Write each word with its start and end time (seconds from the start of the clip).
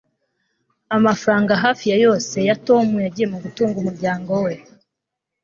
amafaranga 0.95 1.53
hafi 1.63 1.85
ya 1.91 1.97
yose 2.05 2.35
ya 2.47 2.55
tom 2.67 2.87
yagiye 3.05 3.27
mu 3.33 3.37
gutunga 3.43 3.75
umuryango 3.79 4.31
we 4.45 4.53